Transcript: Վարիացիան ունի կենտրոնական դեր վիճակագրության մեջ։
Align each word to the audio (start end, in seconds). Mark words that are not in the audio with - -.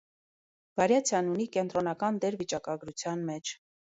Վարիացիան 0.79 1.29
ունի 1.33 1.45
կենտրոնական 1.57 2.19
դեր 2.25 2.37
վիճակագրության 2.39 3.23
մեջ։ 3.31 3.55